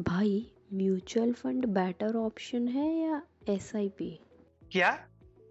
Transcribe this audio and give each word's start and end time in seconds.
भाई, 0.00 0.52
mutual 0.72 1.32
fund 1.32 1.66
better 1.66 2.16
option 2.16 2.68
है 2.68 3.02
या 3.02 3.22
एसआईपी 3.48 4.20
क्या? 4.72 5.08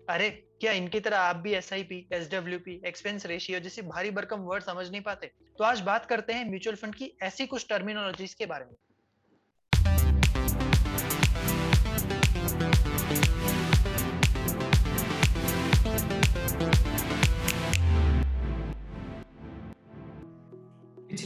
अरे, 0.10 0.29
क्या 0.29 0.72
इनकी 0.72 1.00
तरह 1.00 1.18
आप 1.18 1.36
भी 1.36 1.52
S 1.52 1.73
I 1.73 1.83
P 1.83 2.07
S 2.13 2.31
W 2.31 2.59
P 2.59 2.81
expense 2.85 3.25
ratio 3.25 3.59
जैसे 3.59 3.81
भारी 3.81 4.12
भरकम 4.12 4.39
वर्ड 4.39 4.63
समझ 4.63 4.91
नहीं 4.91 5.01
पाते? 5.01 5.27
तो 5.57 5.63
आज 5.63 5.81
बात 5.81 6.05
करते 6.05 6.33
हैं 6.33 6.49
म्यूचुअल 6.49 6.75
फंड 6.75 6.96
की 6.96 7.17
ऐसी 7.23 7.47
कुछ 7.47 7.67
टर्मिनोलॉजीज 7.70 8.33
के 8.33 8.46
बारे 8.46 8.65
में। 8.65 8.75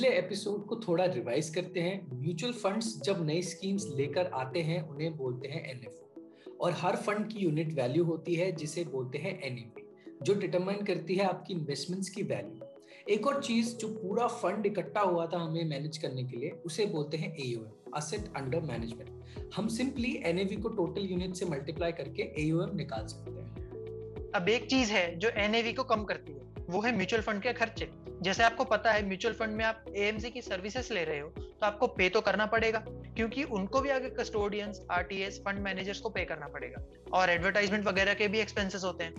पिछले 0.04 0.17
एपिसोड 0.17 0.65
को 0.65 0.75
थोड़ा 0.75 1.04
रिवाइज 1.05 1.49
करते 1.49 1.79
हैं। 1.79 2.21
म्यूचुअल 2.21 2.53
फंड्स 2.53 2.88
जब 3.02 3.25
नई 3.25 3.41
स्कीम्स 3.41 3.85
लेकर 3.95 4.26
आते 4.26 4.62
हैं, 4.62 4.81
उन्हें 4.89 5.16
बोलते 5.17 5.48
हैं 5.48 5.62
एनएफओ 5.71 6.55
और 6.62 6.71
हर 6.71 6.95
फंड 6.95 7.27
की 7.27 7.39
यूनिट 7.39 7.73
वैल्यू 7.73 8.03
होती 8.03 8.35
है, 8.35 8.52
जिसे 8.52 8.84
बोलते 8.84 9.17
हैं 9.17 9.41
एनईपी 9.41 9.84
जो 10.23 10.34
डिटरमाइन 10.34 10.84
करती 10.85 11.16
है 11.16 11.26
आपकी 11.26 11.53
इन्वेस्टमेंट्स 11.53 12.09
की 12.09 12.23
वैल्यू 12.23 12.67
एक 13.09 13.27
और 13.27 13.41
चीज़ 13.43 13.76
जो 13.76 13.88
पूरा 13.88 14.27
फंड 14.27 14.66
इकट्ठा 14.66 15.02
हुआ 15.02 15.26
था 15.27 15.38
हमें 15.38 15.63
मैनेज 15.66 15.98
करने 15.98 16.23
के 16.23 16.38
लिए, 16.38 16.49
उसे 16.49 16.85
बोलते 16.85 17.17
हैं 17.17 17.35
एयूएम 17.38 17.91
असेट 17.95 18.34
अंडर 18.35 18.62
मैनेजमेंट 18.62 19.51
हम 19.55 19.67
सिंपली 19.67 20.15
एनएवी 20.26 20.55
को 20.55 20.70
टोटल 20.70 21.01
यूनिट 21.01 21.35
से 21.35 21.45
मल्टीप्लाई 21.45 21.91
करके 21.91 22.31
एयूएम 22.43 22.76
निकाल 22.76 23.07
सकते 23.07 23.31
हैं। 23.31 24.31
अब 24.31 24.49
एक 24.49 24.70
चीज़ 24.70 24.91
है, 24.91 25.15
जो 25.15 25.29
एनएवी 25.29 25.73
को 25.73 25.84
कम 25.84 26.04
करती 26.04 26.34
है। 26.34 26.42
वो 26.73 26.82
है 26.82 26.95
म्यूचुअल 26.95 27.22
फंड 27.22 27.41
के 27.41 27.52
खर्चे। 27.54 27.88
जैसे 28.22 28.44
आपको 28.44 28.63
पता 28.66 28.91
है, 28.91 29.05
म्यूचुअल 29.08 29.34
फंड 29.34 29.55
में 29.55 29.63
आप 29.66 29.84
एएमसी 29.95 30.30
की 30.32 30.41
सर्विसेज़ 30.41 30.94
ले 30.94 31.04
रहे 31.04 31.20
हो 31.20 31.30
तो 31.30 31.66
आपको 31.66 31.88
पे 31.88 32.08
तो 32.09 32.22
करना 32.22 32.46
पड़ेगा, 32.46 32.80
क्योंकि 33.16 33.44
उनको 33.58 33.82
भी 33.82 33.90
आगे 33.90 34.09
कस्टोडियंस 34.12 34.82
आरटीएस 34.91 35.40
फंड 35.40 35.59
मैनेजर्स 35.59 35.99
को 35.99 36.10
पे 36.10 36.24
करना 36.26 36.48
पड़ेगा। 36.48 36.84
और 37.13 37.30
एडवर्टाइजमेंट 37.30 37.85
वगैरह 37.88 38.13
के 38.13 38.27
भी 38.27 38.40
एक्सपेंसेस 38.40 38.84
होते 38.84 39.04
हैं। 39.04 39.13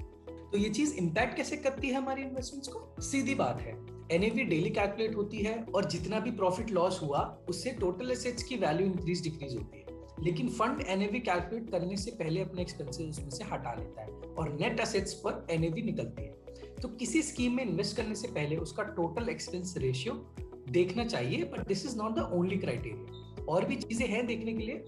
तो 0.50 0.58
ये 0.58 0.68
चीज़ 0.70 0.96
इंपैक्ट 0.96 1.36
कैसे 1.36 1.56
करती 1.56 1.88
है 1.88 1.94
हमारी 1.94 2.22
इन्वेस्टमेंट्स 2.22 2.68
को? 2.68 3.02
सीधी 3.02 3.34
बात 3.34 3.60
है 3.60 3.72
एनएवी 4.12 4.44
डेली 4.44 4.70
कैलकुलेट 4.70 5.16
होती 5.16 5.42
है, 5.42 5.56
और 5.74 5.84
जितना 5.90 6.20
भी 6.20 6.30
प्रॉफिट 6.32 6.70
लॉस 6.70 7.00
हुआ, 7.02 7.20
उससे 7.48 7.70
टोटल 7.80 8.10
एसेट्स 8.10 8.42
की 8.42 8.56
वैल्यू 8.56 8.86
इंक्रीज 8.86 9.22
डिक्रीज 9.22 9.56
होती 9.56 9.78
है। 9.78 10.24
लेकिन 10.24 10.48
फंड 10.48 10.82
एनएवी 10.88 11.20
कैलकुलेट 11.20 11.70
करने 11.70 11.96
से 11.96 12.10
पहले 12.10 12.40
अपने 12.40 12.62
एक्सपेंसेस 12.62 13.06
उसमें 13.06 13.30
से 13.30 13.44
हटा 13.44 13.74
लेता 13.74 14.02
है, 14.02 14.08
और 14.34 14.52
नेट 14.52 14.80
असेट्स 14.80 15.14
पर 15.14 15.46
एनएवी 15.50 15.82
निकलती 15.82 16.22
है। 16.22 16.43
तो 16.82 16.88
किसी 16.88 17.22
स्कीम 17.22 17.52
में 17.52 17.64
इन्वेस्ट 17.64 17.96
करने 17.96 18.14
से 18.14 18.28
पहले 18.28 18.56
उसका 18.56 18.82
टोटल 18.82 19.28
एक्सपेंस 19.28 19.74
रेशियो 19.76 20.14
देखना 20.68 21.04
चाहिए 21.04 21.44
but 21.44 21.66
this 21.66 21.86
is 21.86 21.96
not 21.96 22.14
the 22.14 22.30
only 22.32 22.56
criteria 22.56 23.44
और 23.44 23.64
भी 23.64 23.76
चीज़ें 23.76 24.08
हैं 24.08 24.26
देखने 24.26 24.52
के 24.52 24.58
लिए, 24.58 24.84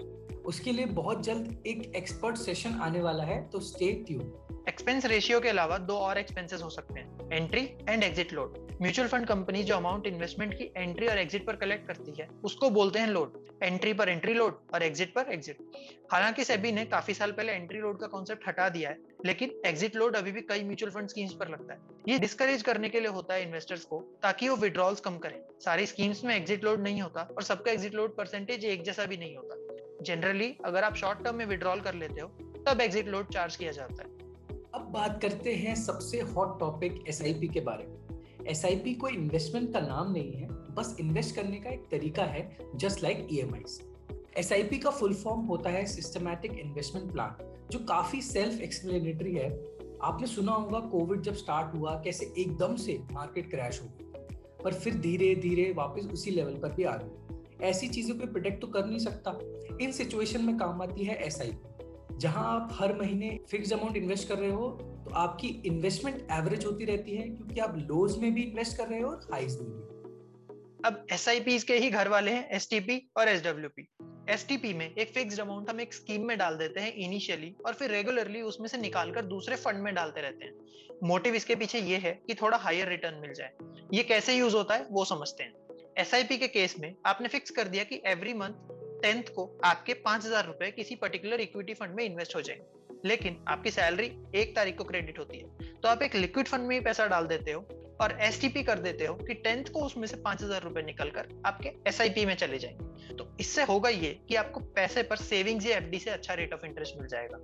उसके 0.47 0.73
लिए 0.73 0.87
बहुत 0.87 1.23
जल्द 1.25 1.63
एक 1.67 1.93
एक्सपर्ट 1.97 2.37
सेशन 2.37 2.71
आने 2.71 3.01
वाला 3.01 3.25
है 3.25 3.49
तो 3.49 3.61
स्टे 3.61 3.93
ट्यून 3.93 4.33
एक्सपेंस 4.69 5.07
रेशियो 5.07 5.41
के 5.41 5.49
अलावा 5.49 5.79
दो 5.79 5.95
और 5.95 6.19
एक्सपेंसेस 6.19 6.63
हो 6.63 6.71
सकते 6.71 7.01
हैं 7.01 7.33
entry 7.33 7.69
and 7.89 8.03
exit 8.03 8.33
load 8.33 8.66
mutual 8.83 9.09
fund 9.09 9.27
company 9.27 9.63
जो 9.63 9.77
अमाउंट 9.77 10.07
इन्वेस्टमेंट 10.07 10.55
की 10.55 10.65
एंट्री 10.77 11.07
और 11.07 11.19
एग्जिट 11.19 11.47
पर 11.47 11.57
कलेक्ट 11.57 11.87
करती 11.87 12.13
है, 12.21 12.29
उसको 12.45 12.71
बोलते 12.71 12.99
हैं 12.99 13.07
लोड 13.07 13.33
एंट्री 13.63 13.93
पर 13.93 14.09
एंट्री 14.09 14.35
लोड 14.35 14.59
और 14.75 14.83
एग्जिट 14.83 15.15
पर 15.15 15.33
एग्जिट 15.33 15.59
हालाँकि 16.13 16.45
सेबी 16.45 16.73
ने 16.73 16.85
काफ़ी 16.85 17.15
साल 17.15 17.33
पहले 17.33 17.53
एंट्री 17.53 17.79
लोड 17.79 18.01
का 18.01 18.07
कॉन्सेप्ट 18.07 18.49
हटा 18.49 18.69
दिया 18.69 18.91
है, 18.91 18.99
लेकिन 19.27 19.61
एग्जिट 19.67 19.97
लोड 19.97 20.17
अभी 20.17 20.33
भी 20.33 20.41
कई 20.41 20.65
म्यूचुअल 20.65 20.93
फंड 20.93 21.09
स्कीम्स 21.09 21.33
पर 21.33 21.49
लगता 21.49 21.75
है. 21.75 21.81
ये 22.09 22.19
डिस्करेज 22.19 22.63
करने 22.63 22.89
के 22.89 23.01
लिए 23.01 23.09
होता 23.09 23.35
है 23.35 23.43
इन्वेस्टर्स 23.43 23.85
को, 23.85 24.01
ताकि 24.23 24.49
वो 24.49 24.57
विड्रॉल्स 24.57 25.01
कम 25.01 25.19
करें. 25.19 25.41
सारी 25.61 25.87
स्कीम्स 25.87 26.25
में 26.25 26.37
एग्जिट 26.37 26.65
लोड 26.65 26.81
नहीं 26.81 27.03
होता 27.03 27.29
और 27.37 27.43
सबका 27.43 27.73
एग्जिट 27.73 27.95
लोड 27.95 28.17
परसेंटेज 28.17 28.65
एक 28.65 28.83
जैसा 28.83 29.05
भी 29.05 29.17
नहीं 29.17 29.37
होता. 29.37 29.57
जनरली 30.03 30.57
अगर 30.65 30.85
आप 30.85 30.95
शॉर्ट 30.95 31.25
टर्म 31.25 31.37
में 31.37 31.47
विड्रॉल 31.47 31.81
कर 31.81 31.95
लेते 31.95 32.21
हो, 32.21 32.29
तब 32.69 32.81
एग्जिट 32.81 33.09
लोड 33.09 33.29
चार्ज 33.29 33.57
किया 33.57 33.73
जाता 33.73 34.03
है. 34.03 34.09
अब 34.75 34.81
बात 34.81 35.23
करते 35.23 35.55
हैं 35.55 35.75
सबसे 35.75 36.21
हॉट 36.21 36.61
टॉपिक 36.61 37.05
एस 37.09 37.23
के 37.23 37.61
बारे 37.61 37.85
में। 37.85 38.16
SIP 38.53 38.95
कोई 38.95 39.13
इन्वेस्टमेंट 39.13 39.73
का 39.73 39.81
नाम 39.81 40.13
नहीं 40.13 40.33
है, 40.33 40.49
बस 40.75 40.97
इन्वेस्ट 41.01 41.35
करने 41.37 41.57
का 41.57 41.71
एक 41.71 41.89
तरीका 41.91 42.25
है 42.25 42.59
जस्ट 42.77 43.03
लाइक 43.03 43.29
ई 43.33 43.37
एस 44.37 44.49
का 44.85 44.91
फुल 44.91 45.15
फॉर्म 45.15 45.41
होता 45.41 45.71
है 45.71 45.87
सिस्टमैटिक 45.87 46.53
इन्वेस्टमेंट 46.53 47.13
प्लान 47.13 47.55
जो 47.71 47.79
काफ़ी 47.79 48.23
सेल्फ 48.23 48.61
एक्सप्लेनेटरी 48.61 49.35
है। 49.35 49.77
आपने 50.03 50.27
सुना 50.27 50.53
होगा 50.53 50.81
कोविड 50.81 51.21
जब 51.21 51.35
स्टार्ट 51.35 51.75
हुआ, 51.75 52.03
कैसे 52.05 52.35
एकदम 52.39 52.77
से 52.77 52.99
मार्केट 53.13 53.51
क्रैश 53.51 53.83
हो 53.83 53.87
गई। 53.87 54.27
पर 54.65 54.75
फिर 54.75 54.95
धीरे 54.95 55.35
धीरे 55.35 55.73
वापस 55.73 56.09
उसी 56.13 56.31
लेवल 56.31 56.55
पर 56.55 56.73
भी 56.73 56.85
आ 56.85 56.97
गई। 56.97 57.65
ऐसी 57.65 57.89
चीज़ों 57.89 58.15
को 58.15 58.27
प्रिडिक्ट 58.27 58.61
तो 58.61 58.67
कर 58.67 58.87
नहीं 58.87 58.99
सकता। 58.99 59.41
इन 59.81 59.93
सिचुएशन 59.93 60.45
में 60.45 60.59
काम 60.59 60.83
आती 60.83 61.05
है 61.05 61.15
एस 61.15 61.53
जहाँ 62.19 62.45
आप 62.55 62.69
हर 62.73 62.99
महीने 62.99 63.41
फिक्स 63.49 63.73
अमाउंट 63.73 63.97
इन्वेस्ट 63.97 64.29
कर 64.29 64.39
रहे 64.39 64.51
हो 64.51 64.79
आपकी 65.17 65.49
इन्वेस्टमेंट 65.67 66.27
एवरेज 66.33 66.65
होती 66.65 66.85
रहती 66.85 67.17
है 67.17 67.29
क्योंकि 67.29 67.61
आप 67.61 67.77
लोज 67.79 68.19
में 68.19 68.33
भी 68.35 68.43
इन्वेस्ट 68.43 68.77
कर 68.77 68.89
रहे 68.89 69.01
हो 69.01 69.11
और 69.11 69.29
हाइज 69.33 69.59
में 69.61 69.71
भी। 69.71 69.95
अब 70.85 71.07
एस 71.13 71.65
के 71.65 71.75
ही 71.75 71.91
घर 71.91 72.09
वाले 72.09 72.31
हैं 72.31 72.49
एसटीपी 72.51 73.11
और 73.17 73.29
एस 73.29 73.43
एस 74.31 74.47
में 74.75 74.95
एक 74.95 75.13
फिक्स्ड 75.15 75.41
अमाउंट 75.41 75.71
हम 75.71 75.81
एक 75.81 75.95
स्कीम 75.95 76.27
में 76.27 76.37
डाल 76.39 76.57
देते 76.57 76.81
हैं 76.81 76.93
इनिशियली 76.95 77.55
और 77.67 77.75
फिर 77.75 77.91
रेगुलरली 77.91 78.43
उसमें 78.43 78.69
से 78.69 78.79
निकालकर 78.79 79.25
दूसरे 79.25 79.57
फंड 79.57 79.83
में 79.83 79.95
डालते 79.95 80.21
रहते 80.21 80.45
हैं। 80.45 80.99
मोटिव 81.05 81.35
इसके 81.35 81.55
पीछे 81.55 81.81
ये 81.81 81.97
है 81.97 82.13
कि 82.27 82.35
थोड़ा 82.35 82.59
हायर 82.59 82.89
रिटर्न 82.89 83.15
मिल 83.15 83.33
जाए। 83.33 83.51
ये 83.95 84.03
कैसे 84.03 84.37
यूज़ 84.37 84.57
होता 84.57 84.75
है 84.75 84.87
वो 84.91 85.05
समझते 85.05 85.45
हैं। 85.45 85.53
एस 85.99 86.11
के 86.15 86.49
केस 86.49 86.75
में 86.81 86.95
आपने 87.07 87.29
फिक्स 87.29 87.51
कर 87.51 87.69
दिया 87.69 87.85
कि 87.85 88.01
एवरी 88.07 88.35
मंथ 88.35 88.75
टेंथ 89.03 89.23
को 89.23 89.59
आपके 89.65 89.95
पाँच 89.95 90.25
हज़ार 90.27 90.47
रुपए 90.47 90.71
किसी 90.71 90.95
पर्टिकुलर 90.95 91.41
इक्विटी 91.41 91.75
फंड 91.75 91.95
में 91.95 92.05
इन्वेस्ट 92.05 92.37
हो 92.37 92.43
जाएँगे। 92.43 92.86
लेकिन 93.07 93.37
आपकी 93.49 93.71
सैलरी 93.71 94.11
एक 94.35 94.55
तारीख 94.57 94.77
को 94.79 94.85
क्रेडिट 94.85 95.19
होती 95.19 95.39
है। 95.39 95.75
तो 95.75 95.89
आप 95.89 96.03
एक 96.03 96.15
लिक्विड 96.17 96.49
फंड 96.49 96.67
में 96.69 96.75
ही 96.77 96.81
पैसा 96.81 97.07
डाल 97.07 97.27
देते 97.27 97.53
हो 97.53 97.67
और 98.01 98.17
एसटीपी 98.21 98.63
कर 98.63 98.79
देते 98.79 99.07
हो 99.07 99.15
कि 99.15 99.35
टेंथ 99.35 99.65
को 99.65 99.81
उसमें 99.81 100.07
से 100.07 100.17
पाँच 100.17 100.43
हज़ार 100.43 100.63
रुपए 100.63 100.83
निकल 100.83 101.11
कर 101.11 101.29
आपके 101.47 101.73
एसआईपी 101.89 102.27
में 102.27 102.35
चले 102.35 102.59
जाएँगे। 102.59 103.15
तो 103.15 103.29
इससे 103.41 103.63
होगा 103.63 103.89
ये 103.89 104.19
कि 104.29 104.35
आपको 104.35 104.61
पैसे 104.77 105.03
पर 105.03 105.17
सेविंग्स 105.17 105.67
या 105.67 105.77
एफडी 105.77 105.99
से 105.99 106.11
अच्छा 106.11 106.35
रेट 106.35 106.55
ऑफ़ 106.55 106.67
इंटरेस्ट 106.67 106.99
मिल 106.99 107.09
जाएगा। 107.09 107.39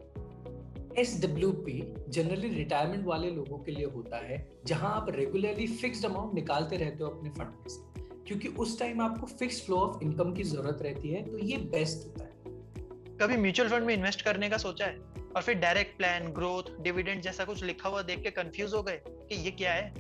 S 0.99 1.21
W 1.23 1.51
P 1.53 1.73
generally 2.09 2.49
retirement 2.49 3.05
वाले 3.07 3.31
लोगों 3.31 3.59
के 3.59 3.73
लिए 3.73 3.87
होता 3.87 4.17
है 4.27 4.47
जहाँ 4.67 4.95
आप 4.97 5.07
रेगुलरली 5.11 5.67
फिक्स्ड 5.67 6.07
अमाउंट 6.07 6.35
निकालते 6.35 6.77
रहते 6.77 7.05
हो 7.05 7.11
अपने 7.11 7.31
फंड 7.31 7.49
में 7.49 7.69
से। 7.69 7.91
क्योंकि 8.27 8.49
उस 8.49 8.79
टाइम 8.79 9.01
आपको 9.01 9.27
फिक्स 9.27 9.65
फ्लो 9.67 9.77
ऑफ़ 9.77 10.03
इनकम 10.03 10.35
की 10.35 10.43
ज़रूरत 10.43 10.83
रहती 10.83 11.09
है 11.09 11.23
तो 11.31 11.39
ये 11.39 11.57
बेस्ट 11.73 12.07
होता 12.07 12.25
है। 12.25 13.17
कभी 13.19 13.37
म्यूचुअल 13.37 13.69
फंड 13.69 13.85
में 13.85 13.95
इन्वेस्ट 13.95 14.23
करने 14.23 14.51
का 14.51 14.57
सोचा 14.57 14.87
है? 14.87 15.12
और 15.37 15.43
फिर 15.43 15.55
डायरेक्ट 15.55 15.97
प्लान 15.97 16.29
ग्रोथ 16.29 16.83
डिविडेंड 16.83 17.23
जैसा 17.23 17.45
कुछ 17.45 17.65
लिखा 17.65 17.89
हुआ 17.89 18.03
देख 18.03 18.23
के 18.23 18.31
कंफ्यूज 18.31 18.75
हो 18.75 18.83
गए 18.83 19.01
कि 19.09 19.35
ये 19.35 19.51
क्या 19.51 19.73
है। 19.73 19.95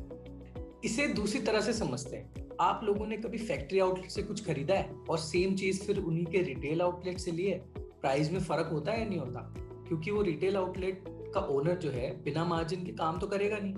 इसे 0.84 1.06
दूसरी 1.06 1.40
तरह 1.40 1.60
से 1.60 1.72
समझते 1.72 2.16
हैं। 2.16 2.48
आप 2.60 2.80
लोगों 2.84 3.06
ने 3.06 3.16
कभी 3.16 3.38
फैक्ट्री 3.38 3.78
आउटलेट 3.78 4.10
से 4.10 4.22
कुछ 4.22 4.46
खरीदा 4.46 4.74
है 4.74 4.92
और 5.10 5.18
सेम 5.18 5.56
चीज़ 5.56 5.82
फिर 5.82 5.98
उन्हीं 5.98 6.26
के 6.26 6.42
रिटेल 6.42 6.82
आउटलेट 6.82 7.18
से 7.18 7.30
लिए 7.30 7.60
प्राइस 7.76 8.32
में 8.32 8.40
फ़र्क 8.40 8.68
होता 8.72 8.92
है 8.92 9.00
या 9.00 9.06
नहीं 9.06 9.18
होता? 9.18 9.54
क्योंकि 9.58 10.10
वो 10.10 10.22
रिटेल 10.22 10.56
आउटलेट 10.56 11.04
का 11.08 11.40
ओनर 11.40 11.74
जो 11.74 11.90
है, 11.90 12.22
बिना 12.22 12.44
मार्जिन 12.44 12.84
के 12.84 12.92
काम 12.92 13.18
तो 13.18 13.26
करेगा 13.26 13.58
नहीं। 13.62 13.74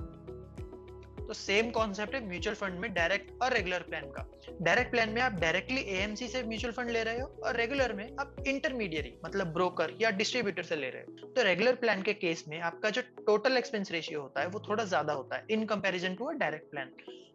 तो 1.27 1.35
सेम 1.35 1.71
कॉन्सेप्ट 1.71 2.15
है 2.15 2.27
म्यूचुअल 2.29 2.55
फंड 2.57 2.79
में 2.81 2.93
डायरेक्ट 2.95 3.43
और 3.43 3.53
रेगुलर 3.53 3.83
प्लान 3.83 4.11
का। 4.11 4.27
डायरेक्ट 4.63 4.91
प्लान 4.91 5.11
में 5.11 5.21
आप 5.23 5.33
डायरेक्टली 5.41 5.81
एएमसी 5.91 6.29
से 6.29 6.43
म्यूचुअल 6.43 6.73
फंड 6.73 6.91
ले 6.91 7.03
रहे 7.05 7.21
हो 7.21 7.27
और 7.45 7.57
रेगुलर 7.57 7.93
में 7.93 8.05
आप 8.21 8.37
इंटरमीडियरी 8.47 9.15
मतलब 9.25 9.53
ब्रोकर 9.53 9.97
या 10.01 10.11
डिस्ट्रीब्यूटर 10.13 10.63
से 10.63 10.77
ले 10.77 10.91
रहे 10.91 11.03
हो। 11.03 11.29
तो 11.29 11.43
रेगुलर 11.43 11.75
प्लान 11.77 12.03
के 12.03 12.15
केस 12.15 12.45
में 12.49 12.59
आपका 12.61 12.91
जो 12.91 13.03
टोटल 13.27 13.57
एक्सपेंस 13.57 13.93
रेशियो 13.93 14.21
होता 14.23 14.41
है 14.41 14.49
वो 14.49 14.63
थोड़ा 14.69 14.85
ज़्यादा 14.85 15.13
होता 15.13 15.37
है 15.37 15.47
in 15.51 15.65
comparison 15.67 16.15
to 16.15 16.25
a 16.25 16.33
direct 16.35 16.71
plan 16.71 16.91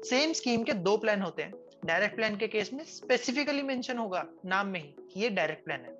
same 0.06 0.33
scheme 0.33 0.63
के 0.63 0.73
दो 0.75 0.97
प्लान 0.97 1.21
होते 1.21 1.44
हैं। 1.44 1.53
डायरेक्ट 1.85 2.16
प्लान 2.16 2.35
के 2.38 2.47
केस 2.47 2.71
में 2.73 2.83
स्पेसिफिकली 2.85 3.61
मेंशन 3.63 3.97
होगा, 3.97 4.25
नाम 4.45 4.67
में 4.67 4.79
ही 4.79 4.94
कि 5.03 5.19
ये 5.19 5.29
डायरेक्ट 5.31 5.65
प्लान 5.65 5.80
है। 5.80 5.97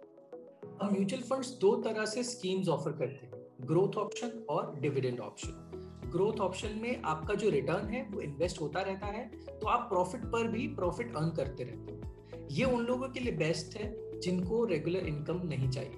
म्यूचुअल 0.84 1.22
फंड्स 1.22 1.50
दो 1.62 1.76
तरह 1.82 2.06
से 2.06 2.24
स्कीम्स 2.24 2.68
ऑफ़र 2.70 2.92
करते 2.92 3.26
हैं 3.26 3.68
ग्रोथ 3.68 3.98
ऑप्शन 3.98 4.46
और 4.50 4.74
डिविडेंड 4.80 5.20
ऑप्शन 5.20 5.79
ग्रोथ 6.12 6.40
ऑप्शन 6.40 6.80
में 6.82 7.02
आपका 7.02 7.34
जो 7.34 7.50
रिटर्न 7.50 7.88
है, 7.88 8.04
वो 8.04 8.22
इन्वेस्ट 8.22 8.62
होता 8.62 8.82
रहता 8.82 9.08
है 9.08 9.28
तो 9.62 9.68
आप 9.68 9.90
प्रॉफिट 9.90 10.22
पर 10.22 10.48
भी 10.48 10.68
प्रॉफिट 10.68 11.16
अर्न 11.16 11.30
करते 11.30 11.64
रहते 11.64 11.92
हो। 11.92 12.48
ये 12.52 12.66
उन 12.66 12.86
लोगों 12.86 13.10
के 13.10 13.20
लिए 13.20 13.34
बेस्ट 13.34 13.78
है 13.78 13.94
जिनको 14.20 14.66
रेगुलर 14.66 15.08
इनकम 15.08 15.42
नहीं 15.46 15.70
चाहिए। 15.70 15.92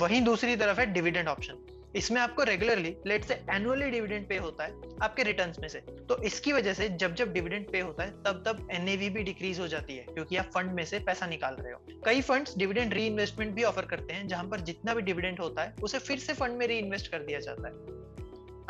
वहीं 0.00 0.22
दूसरी 0.22 0.56
तरफ़ 0.56 0.80
है 0.80 0.92
डिविडेंड 0.92 1.28
ऑप्शन 1.28 1.66
इसमें 1.96 2.20
आपको 2.20 2.42
regularly 2.42 2.96
let's 3.06 3.24
say 3.24 3.34
annually 3.50 3.90
dividend 3.90 4.28
pay 4.28 4.36
होता 4.36 4.64
है 4.64 4.80
आपके 5.02 5.22
रिटर्न्स 5.22 5.58
में 5.58 5.68
से। 5.68 5.78
तो 5.80 6.22
इसकी 6.22 6.52
वजह 6.52 6.72
से 6.72 6.88
जब 6.88 7.14
जब 7.14 7.32
डिविडेंड 7.32 7.70
पे 7.72 7.80
होता 7.80 8.04
है, 8.04 8.10
तब 8.10 8.42
तब 8.46 8.68
एनएवी 8.70 9.10
भी 9.10 9.22
डिक्रीज 9.22 9.60
हो 9.60 9.68
जाती 9.68 9.96
है, 9.96 10.02
क्योंकि 10.02 10.36
आप 10.36 10.44
फंड 10.44 10.72
में 10.72 10.84
से 10.84 10.98
पैसा 10.98 11.26
निकाल 11.26 11.54
रहे 11.54 11.72
हो। 11.72 11.80
कई 12.04 12.20
फंड्स 12.20 12.58
डिविडेंड 12.58 12.94
री 12.94 13.10
भी 13.46 13.62
ऑफ़र 13.62 13.82
करते 13.82 14.14
हैं, 14.14 14.28
जहाँ 14.28 14.44
पर 14.44 14.60
जितना 14.60 14.94
भी 14.94 15.02
डिविडेंड 15.02 15.40
होता 15.40 15.62
है, 15.62 15.74
उसे 15.82 15.98
फिर 15.98 16.18
से 16.18 16.32
फंड 16.32 16.52
में 16.52 16.66
री 16.66 16.82
कर 16.82 17.22
दिया 17.22 17.40
जाता 17.40 17.68
है। 17.68 17.74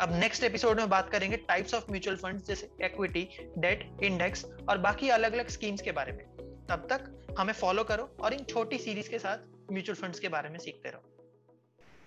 अब 0.01 0.09
नेक्स्ट 0.11 0.43
एपिसोड 0.43 0.77
में 0.77 0.89
बात 0.89 1.09
करेंगे 1.09 1.37
टाइप्स 1.37 1.73
ऑफ़ 1.73 1.83
म्यूचुअल 1.91 2.15
फंड्स 2.15 2.47
जैसे 2.47 2.69
इक्विटी 2.85 3.29
डेट 3.57 3.91
इंडेक्स 4.03 4.45
और 4.69 4.77
बाकी 4.77 5.09
अलग 5.09 5.33
अलग 5.33 5.47
स्कीम्स 5.47 5.81
के 5.81 5.91
बारे 5.91 6.11
में। 6.11 6.25
तब 6.69 6.87
तक 6.89 7.35
हमें 7.39 7.53
फॉलो 7.53 7.83
करो 7.83 8.09
और 8.19 8.33
इन 8.33 8.39
छोटी 8.39 8.77
सीरीज़ 8.77 9.09
के 9.09 9.19
साथ 9.19 9.37
म्यूचुअल 9.73 9.95
फंड्स 9.95 10.19
के 10.19 10.27
बारे 10.27 10.49
में 10.49 10.59
सीखते 10.59 10.89
रहो। 10.89 11.01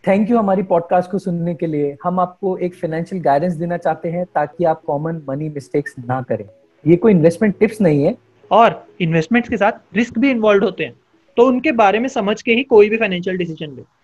थैंक 0.09 0.31
यू 0.31 0.39
हमारी 0.39 0.63
पॉडकास्ट 0.63 1.11
को 1.11 1.19
सुनने 1.19 1.55
के 1.55 1.67
लिए। 1.67 1.97
हम 2.05 2.21
आपको 2.21 2.59
एक 2.59 2.75
फाइनेंशियल 2.75 3.23
गाइडेंस 3.23 3.53
देना 3.53 3.77
चाहते 3.77 4.09
हैं 4.09 4.25
ताकि 4.25 4.65
आप 4.65 4.83
कॉमन 4.83 5.23
मनी 5.29 5.49
मिस्टेक्स 5.49 5.95
ना 5.99 6.23
करें। 6.23 6.49
ये 6.87 6.97
कोई 6.97 7.13
इन्वेस्टमेंट 7.13 7.59
टिप्स 7.59 7.81
नहीं 7.81 8.05
है। 8.05 8.17
और 8.51 8.87
इन्वेस्टमेंट्स 9.01 9.49
के 9.51 9.57
साथ 9.57 9.73
रिस्क 9.95 10.19
भी 10.19 10.31
इन्वॉल्व 10.31 10.65
होते 10.65 10.85
हैं। 10.85 11.01
तो 11.37 11.47
उनके 11.47 11.73
बारे 11.73 11.99
में 11.99 12.09
समझ 12.09 12.43
के 12.43 12.53
ही 12.53 12.65
कोई 12.65 12.89
भी 12.89 12.97
फाइनेंशियल 12.97 13.37
डिसीज़न 13.37 13.77
ले। 13.77 13.98